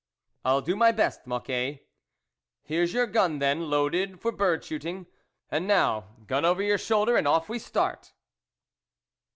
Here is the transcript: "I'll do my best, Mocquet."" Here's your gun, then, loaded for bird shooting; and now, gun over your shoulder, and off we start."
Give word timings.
"I'll 0.45 0.61
do 0.63 0.75
my 0.75 0.91
best, 0.91 1.27
Mocquet."" 1.27 1.87
Here's 2.63 2.91
your 2.91 3.05
gun, 3.05 3.37
then, 3.37 3.69
loaded 3.69 4.19
for 4.19 4.31
bird 4.31 4.63
shooting; 4.63 5.05
and 5.51 5.67
now, 5.67 6.15
gun 6.25 6.43
over 6.43 6.63
your 6.63 6.79
shoulder, 6.79 7.15
and 7.17 7.27
off 7.27 7.49
we 7.49 7.59
start." 7.59 8.11